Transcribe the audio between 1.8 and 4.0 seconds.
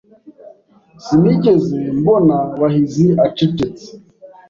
mbona Bahizi acecetse.